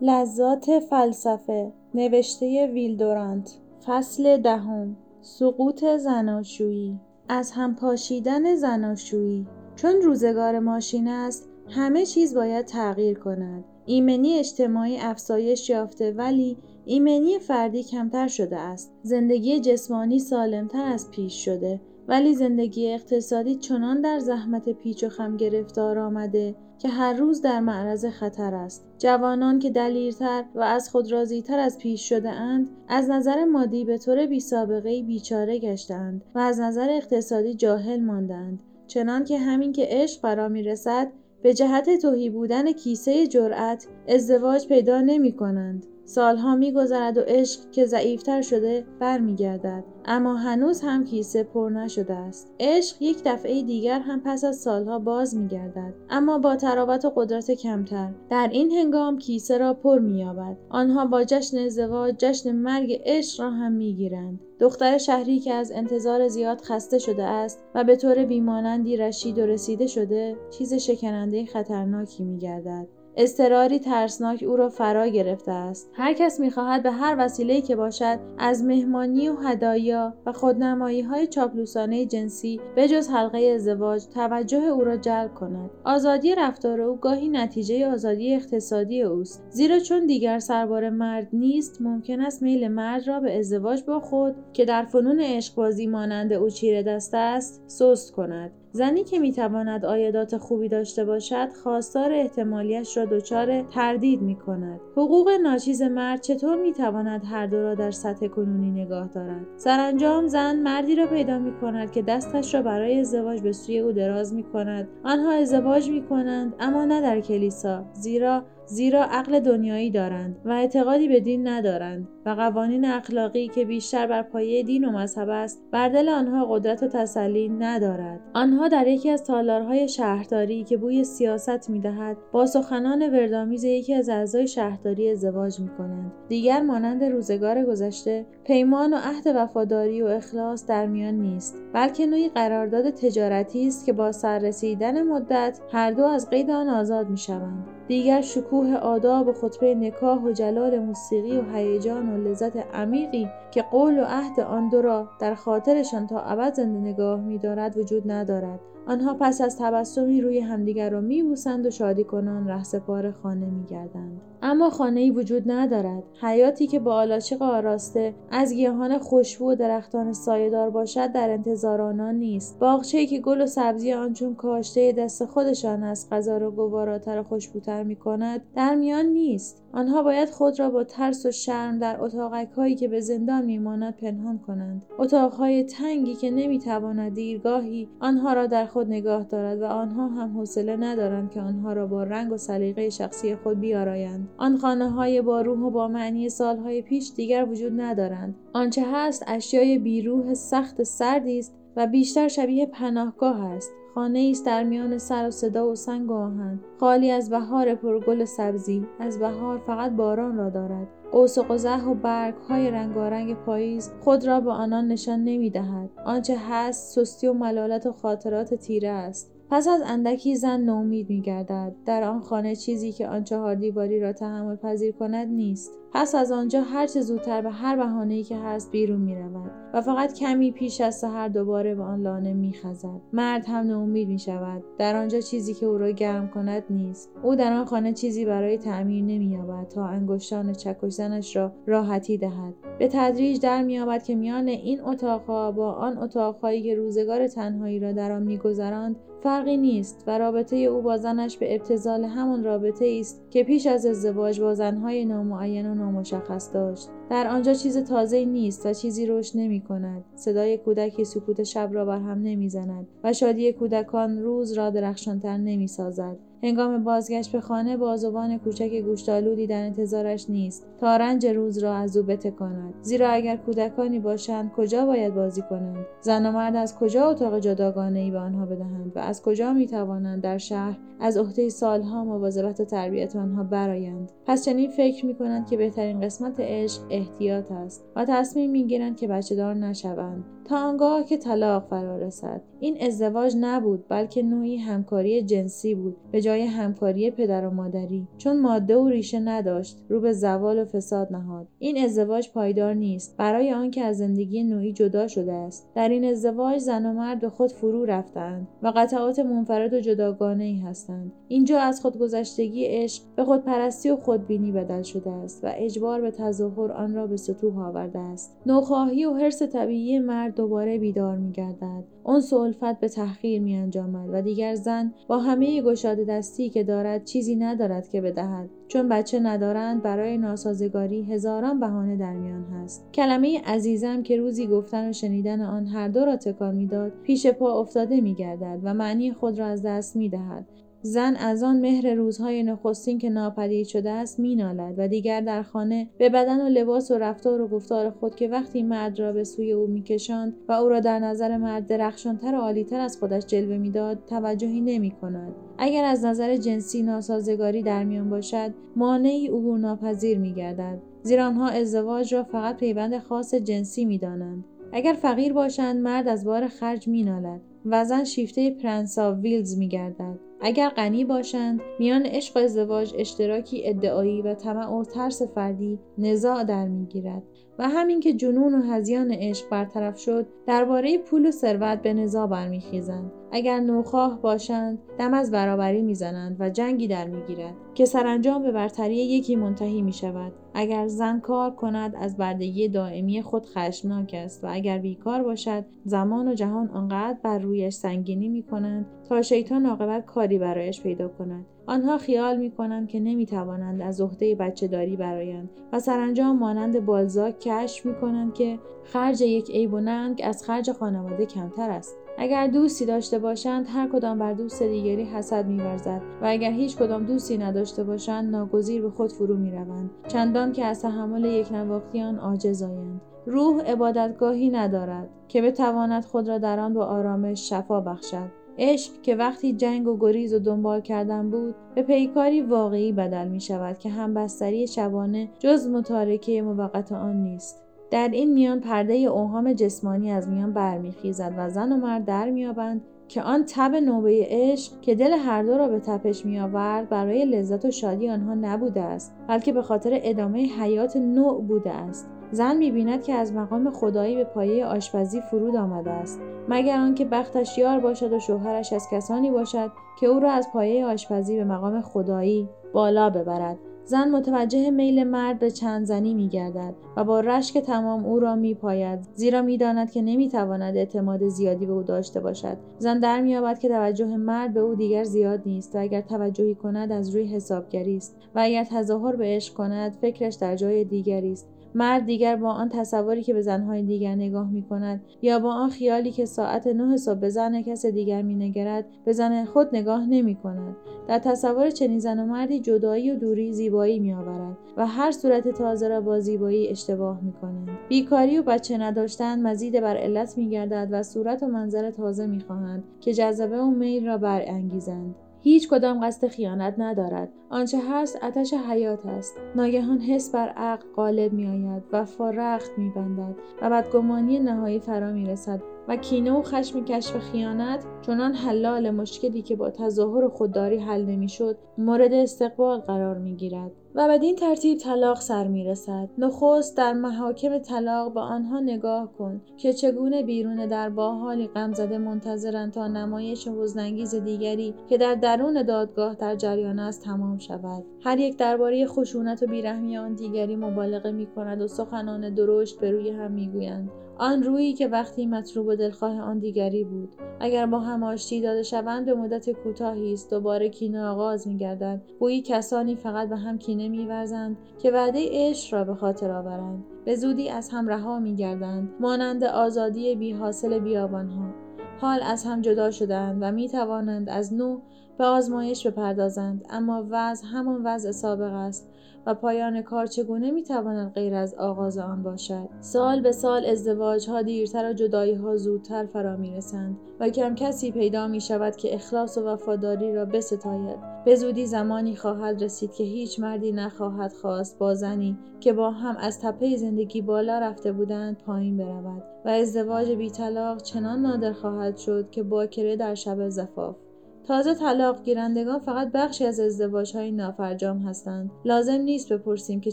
[0.00, 3.58] لذات فلسفه نوشته ویلدورانت.
[3.86, 4.96] فصل دهم.
[5.20, 7.00] سقوط زناشویی.
[7.28, 9.46] از هم پاشیدن زناشویی.
[9.76, 13.64] چون روزگار ماشین است همه چیز باید تغییر کند.
[13.86, 18.92] ایمنی اجتماعی افزایش یافته ولی ایمنی فردی کمتر شده است.
[19.02, 21.80] زندگی جسمانی سالمتر از پیش شده.
[22.08, 27.60] ولی زندگی اقتصادی چنان در زحمت پیچ و خم گرفتار آمده که هر روز در
[27.60, 28.86] معرض خطر است.
[28.98, 33.98] جوانان که دلیرتر و از خود راضیتر از پیش شده اند، از نظر مادی به
[33.98, 38.60] طور بی سابقه بیچاره گشتند و از نظر اقتصادی جاهل ماندند.
[38.86, 41.12] چنان که همین که عشق فرا می رسد،
[41.42, 45.86] به جهت توهی بودن کیسه جرأت ازدواج پیدا نمی کنند.
[46.04, 49.84] سالها میگذرد و عشق که ضعیفتر شده برمیگردد.
[50.04, 52.52] اما هنوز هم کیسه پر نشده است.
[52.60, 55.94] عشق یک دفعه دیگر هم پس از سالها باز میگردد.
[56.10, 58.10] اما با تراوت و قدرت کمتر.
[58.30, 60.56] در این هنگام کیسه را پر مییابد.
[60.70, 64.40] آنها با جشن ازدواج جشن مرگ عشق را هم می‌گیرند.
[64.60, 69.46] دختر شهری که از انتظار زیاد خسته شده است و به طور بیمانندی رشید و
[69.46, 73.01] رسیده شده چیز شکننده خطرناکی میگردد.
[73.16, 75.90] اضطراری ترسناک او را فرا گرفته است.
[75.92, 81.26] هر کس می‌خواهد به هر وسیله‌ای که باشد از مهمانی و هدایا و خودنمایی های
[81.26, 85.70] چاپلوسانه جنسی به جز حلقه ازدواج توجه او را جلب کند.
[85.84, 89.42] آزادی رفتار او گاهی نتیجه آزادی اقتصادی اوست.
[89.50, 94.34] زیرا چون دیگر سربار مرد نیست ممکن است میل مرد را به ازدواج با خود
[94.52, 98.52] که در فنون عشقبازی مانند او چیره دست است سست کند.
[98.74, 104.80] زنی که می‌تواند آیدات خوبی داشته باشد خواستار احتمالیش را دچار تردید می کند.
[104.96, 110.56] حقوق ناچیز مرد چطور می‌تواند هر دو را در سطح کنونی نگاه دارد سرانجام زن
[110.56, 114.42] مردی را پیدا می کند که دستش را برای ازدواج به سوی او دراز می
[114.42, 120.50] کند آنها ازدواج می کنند اما نه در کلیسا زیرا زیرا عقل دنیایی دارند و
[120.50, 125.62] اعتقادی به دین ندارند و قوانین اخلاقی که بیشتر بر پایه دین و مذهب است
[125.70, 128.20] بر دل آنها قدرت و تسلی ندارد.
[128.34, 134.08] آنها در یکی از تالارهای شهرداری که بوی سیاست می‌دهد با سخنان وردامیز یکی از
[134.08, 136.12] اعضای شهرداری ازدواج می‌کنند.
[136.28, 142.28] دیگر مانند روزگار گذشته پیمان و عهد وفاداری و اخلاص در میان نیست بلکه نوعی
[142.28, 147.66] قرارداد تجارتی است که با سررسیدن مدت هر دو از قید آن آزاد می‌شوند.
[147.92, 153.62] دیگر شکوه آداب و خطبه نکاح و جلال موسیقی و هیجان و لذت عمیقی که
[153.62, 158.60] قول و عهد آن دو را در خاطرشان تا ابد زنده نگاه می‌دارد وجود ندارد.
[158.86, 164.20] آنها پس از تبسمی روی همدیگر را میبوسند و شادی کنان رهسپار خانه میگردند.
[164.42, 166.02] اما خانه ای وجود ندارد.
[166.22, 172.14] حیاتی که با آلاچیق آراسته از گیاهان خوشبو و درختان سایهدار باشد در انتظار آنان
[172.14, 172.58] نیست.
[172.58, 177.22] باغچهای که گل و سبزی آن چون کاشته دست خودشان از غذا را گواراتر و
[177.22, 179.62] خوشبوتر می‌کند در میان نیست.
[179.72, 183.96] آنها باید خود را با ترس و شرم در اتاقک هایی که به زندان میماند
[183.96, 184.82] پنهان کنند.
[184.98, 190.76] اتاقهای تنگی که نمی‌تواند دیرگاهی آنها را در خود نگاه دارد و آنها هم حوصله
[190.76, 194.28] ندارند که آنها را با رنگ و سلیقه شخصی خود بیارایند.
[194.38, 198.34] آن خانه های با روح و با معنی سالهای پیش دیگر وجود ندارند.
[198.52, 203.72] آنچه هست اشیای بیروح سخت سردی است و بیشتر شبیه پناهگاه است.
[203.94, 206.60] خانه است در میان سر و صدا و سنگ و آهن.
[206.80, 208.86] خالی از بهار پرگل سبزی.
[209.00, 211.01] از بهار فقط باران را دارد.
[211.12, 215.90] قوس و قزح و برگ های رنگارنگ پاییز خود را به آنان نشان نمی دهد.
[216.04, 219.32] آنچه هست سستی و ملالت و خاطرات تیره است.
[219.50, 221.74] پس از اندکی زن نومید می گردد.
[221.86, 225.81] در آن خانه چیزی که آن چهار دیواری را تحمل پذیر کند نیست.
[225.94, 229.80] پس از آنجا هر چه زودتر به هر بهانه‌ای که هست بیرون می رود و
[229.80, 233.00] فقط کمی پیش از سحر دوباره به آن لانه می خزد.
[233.12, 234.62] مرد هم ناامید می شود.
[234.78, 237.10] در آنجا چیزی که او را گرم کند نیست.
[237.22, 242.54] او در آن خانه چیزی برای تعمیر نمییابد تا انگشتان چکش زنش را راحتی دهد.
[242.78, 247.92] به تدریج در مییابد که میان این اتاقها با آن اتاقهایی که روزگار تنهایی را
[247.92, 253.22] در آن میگذراند فرقی نیست و رابطه او با زنش به ابتزال همان رابطه است
[253.30, 256.90] که پیش از ازدواج با زنهای نامعین نامشخص داشت.
[257.12, 261.84] در آنجا چیز تازه نیست و چیزی رشد نمی کند صدای کودکی سکوت شب را
[261.84, 267.40] بر هم نمی زند و شادی کودکان روز را درخشانتر نمی سازد هنگام بازگشت به
[267.40, 270.66] خانه بازوان کوچک گوشتالودی در انتظارش نیست.
[270.80, 272.74] تا رنج روز را از او بتکاند.
[272.82, 277.98] زیرا اگر کودکانی باشند کجا باید بازی کنند؟ زن و مرد از کجا اتاق جداگانه
[277.98, 282.60] ای به آنها بدهند و از کجا می توانند در شهر از عهده سالها مواظبت
[282.60, 287.84] و تربیت آنها برآیند؟ پس چنین فکر می کنند که بهترین قسمت عشق احتیاط است
[287.96, 290.24] و تصمیم می گیرند که بچه دار نشوند.
[290.44, 292.40] تا آنگاه که طلاق فرا رسد.
[292.60, 298.08] این ازدواج نبود بلکه نوعی همکاری جنسی بود به جای همکاری پدر و مادری.
[298.18, 301.46] چون ماده و ریشه نداشت رو به زوال و فساد نهاد.
[301.58, 303.16] این ازدواج پایدار نیست.
[303.16, 305.68] برای آنکه از زندگی نوعی جدا شده است.
[305.74, 310.44] در این ازدواج زن و مرد به خود فرو رفتند و قطعات منفرد و جداگانه
[310.44, 311.12] ای هستند.
[311.28, 316.72] اینجا از خودگذشتگی عشق به خودپرستی و خودبینی بدل شده است و اجبار به تظاهر
[316.72, 318.36] آن را به سطوح آورده است.
[318.46, 321.84] نوخواهی و حرس طبیعی مرد دوباره بیدار میگردد.
[322.04, 327.04] اون الفت به تحقیر می انجامد و دیگر زن با همه گشاده دستی که دارد
[327.04, 328.48] چیزی ندارد که بدهد.
[328.68, 332.84] چون بچه ندارند برای ناسازگاری هزاران بهانه در میان هست.
[332.94, 337.60] کلمه عزیزم که روزی گفتن و شنیدن آن هر دو را تکان می‌داد پیش پا
[337.60, 340.46] افتاده میگردد و معنی خود را از دست می‌دهد.
[340.84, 345.88] زن از آن مهر روزهای نخستین که ناپدید شده است مینالد و دیگر در خانه
[345.98, 349.52] به بدن و لباس و رفتار و گفتار خود که وقتی مرد را به سوی
[349.52, 353.98] او میکشاند و او را در نظر مرد درخشانتر و عالیتر از خودش جلوه می‌داد
[354.06, 355.32] توجهی نمی کند.
[355.58, 360.78] اگر از نظر جنسی ناسازگاری در میان باشد مانعی عبور ناپذیر میگردد.
[361.02, 364.44] زیرا آنها ازدواج را فقط پیوند خاص جنسی می‌دانند.
[364.72, 370.31] اگر فقیر باشند مرد از بار خرج مینالد و زن شیفته پرنسا ویلز میگردد.
[370.44, 376.44] اگر غنی باشند میان عشق و ازدواج اشتراکی ادعایی و طمع و ترس فردی نزاع
[376.44, 377.22] در می‌گیرد.
[377.68, 383.12] همین که جنون و هزیان عشق برطرف شد درباره پول و ثروت به نزاع برمیخیزند.
[383.32, 388.96] اگر نوخواه باشند دم از برابری می‌زنند و جنگی در می‌گیرد که سرانجام به برتری
[388.96, 394.46] یکی منتهی می شود اگر زن کار کند از بردگی دائمی خود خشمناک است و
[394.50, 400.06] اگر بیکار باشد زمان و جهان آنقدر بر رویش سنگینی می کنند تا شیطان عاقبت
[400.06, 401.46] کاری برایش پیدا کند.
[401.66, 406.86] آنها خیال می کنند که نمی توانند از عهده بچه داری برایند و سرانجام مانند
[406.86, 411.96] بالزاک کشف می کنند که خرج یک عیب و ننگ از خرج خانواده کمتر است.
[412.18, 417.06] اگر دوستی داشته باشند هر کدام بر دوست دیگری حسد میورزد و اگر هیچ کدام
[417.06, 422.62] دوستی نداشته باشند ناگزیر به خود فرو می‌روند چندان که از تحمل یک نواختیان عاجز
[422.62, 428.92] آیند روح عبادتگاهی ندارد که بتواند خود را در آن با آرامش شفا بخشد عشق
[429.02, 433.78] که وقتی جنگ و گریز و دنبال کردن بود به پیکاری واقعی بدل می شود
[433.78, 437.62] که همبستری شبانه جز متارکه موقت آن نیست.
[437.90, 442.82] در این میان پرده اوهام جسمانی از میان برمیخیزد و زن و مرد در میابند
[443.08, 447.64] که آن تب نوبه عشق که دل هر دو را به تپش میآورد برای لذت
[447.64, 452.08] و شادی آنها نبوده است بلکه به خاطر ادامه حیات نوع بوده است.
[452.32, 457.58] زن می‌بیند که از مقام خدایی به پایه آشپزی فرود آمده است مگر آنکه بختش
[457.58, 459.70] یار باشد و شوهرش از کسانی باشد
[460.00, 463.58] که او را از پایه آشپزی به مقام خدایی بالا ببرد.
[463.84, 468.34] زن متوجه میل مرد به چند زنی می گردد و با رشک تمام او را
[468.34, 472.56] می پاید زیرا می داند که نمی تواند اعتماد زیادی به او داشته باشد.
[472.78, 476.92] زن در می که توجه مرد به او دیگر زیاد نیست و اگر توجهی کند
[476.92, 481.48] از روی حسابگری است و اگر تظاهر به عشق کند فکرش در جای دیگری است.
[481.74, 485.70] مرد دیگر با آن تصوری که به زنهای دیگر نگاه می کند یا با آن
[485.70, 490.06] خیالی که ساعت نه صبح به زن کس دیگر می نگرد به زن خود نگاه
[490.06, 490.76] نمی کند.
[491.08, 495.48] در تصور چنین زن و مردی جدایی و دوری زیبایی می آورد و هر صورت
[495.48, 497.68] تازه را با زیبایی اشتباه می کنند.
[497.88, 502.40] بیکاری و بچه نداشتن مزید بر علت می گردد و صورت و منظر تازه می
[502.40, 505.14] خواهند که جذبه و میل را برانگیزند.
[505.42, 507.28] هیچ کدام قصد خیانت ندارد.
[507.50, 509.40] آنچه هست آتش حیات است.
[509.56, 515.96] ناگهان حس بر عقل غالب میآید و فارخت میبندد و بدگمانی نهایی فرا می‌رسد و
[515.96, 522.12] کینه و خشم کشف خیانت چنان حلال مشکلی که با تظاهر خودداری حل نمی‌شد مورد
[522.12, 523.70] استقبال قرار می‌گیرد.
[523.94, 526.08] و بدین ترتیب طلاق سر می رسد.
[526.18, 531.72] نخست در محاکم طلاق به آنها نگاه کن که چگونه بیرون در با حالی غم
[531.72, 537.84] زده منتظرند تا نمایش حزنانگیز دیگری که در درون دادگاه در جریان است تمام شود
[538.04, 542.90] هر یک درباره خشونت و بیرحمی آن دیگری مبالغه می کند و سخنان درشت به
[542.90, 547.14] روی هم می‌گویند آن رویی که وقتی مطلوب و دلخواه آن دیگری بود.
[547.40, 550.30] اگر با هم آشتی داده شوند به مدت کوتاهی است.
[550.30, 552.02] دوباره کینه آغاز میگردد.
[552.20, 556.84] گویی کسانی فقط به هم کینه میورزند که وعده عشق را به خاطر آورند.
[557.04, 561.54] به زودی از هم رها میگردند مانند آزادی بی حاصل بیابانها.
[562.00, 564.80] حال از هم جدا شدند و می توانند از نو
[565.18, 566.64] به آزمایش بپردازند.
[566.70, 568.88] اما وضع همان وضع سابق است
[569.26, 574.42] و پایان کار چگونه می‌تواند غیر از آغاز آن باشد؟ سال به سال ازدواج ها
[574.42, 579.38] دیرتر و جدایی ها زودتر فرا می‌رسند و کم کسی پیدا می شود که اخلاص
[579.38, 581.12] و وفاداری را بستاید.
[581.24, 586.16] به زودی زمانی خواهد رسید که هیچ مردی نخواهد خواست با زنی که با هم
[586.16, 591.96] از تپه زندگی بالا رفته بودند پایین برود و ازدواج بی طلاق چنان نادر خواهد
[591.96, 593.96] شد که باکره در شب زفاف.
[594.44, 598.50] تازه طلاق گیرندگان فقط بخشی از ازدواج های نافرجام هستند.
[598.64, 599.92] لازم نیست بپرسیم که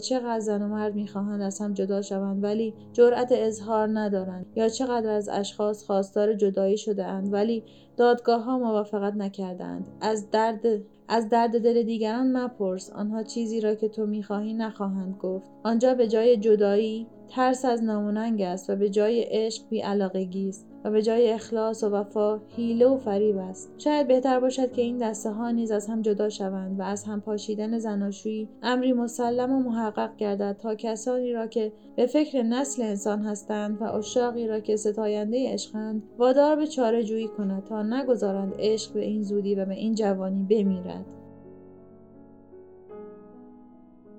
[0.00, 5.10] چقدر زن و مرد می‌خواهند از هم جدا شوند ولی جرأت اظهار ندارند یا چقدر
[5.10, 7.64] از اشخاص خواستار جدایی شده اند ولی
[7.96, 10.66] دادگاه ها موافقت نکردند از درد
[11.08, 12.90] از درد دل دیگران مپرس.
[12.90, 15.50] آنها چیزی را که تو می‌خواهی نخواهند گفت.
[15.62, 20.69] آنجا به جای جدایی ترس از ناموننگ است و به جای عشق بیعلاقگی است.
[20.84, 24.98] و به جای اخلاص و وفا حیله و فریب است شاید بهتر باشد که این
[24.98, 29.58] دسته ها نیز از هم جدا شوند و از هم پاشیدن زناشویی امری مسلم و
[29.70, 34.76] محقق گردد تا کسانی را که به فکر نسل انسان هستند و اشاقی را که
[34.76, 39.74] ستاینده عشقند وادار به چاره جویی کند تا نگذارند عشق به این زودی و به
[39.74, 41.04] این جوانی بمیرد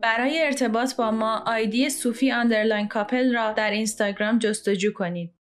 [0.01, 5.40] برای ارتباط با ما آیدی صوفی underline couple را در اینستاگرام جستجو کنید.